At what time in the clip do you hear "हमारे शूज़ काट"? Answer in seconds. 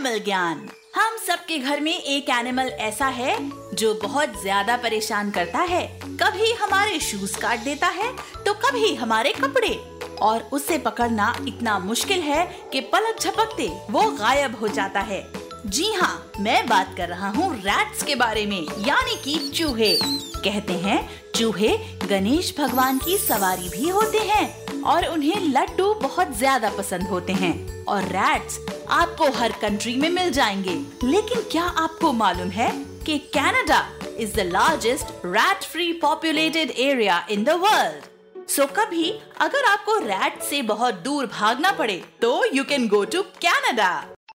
6.52-7.64